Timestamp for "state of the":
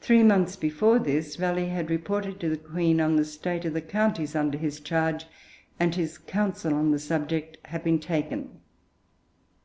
3.24-3.80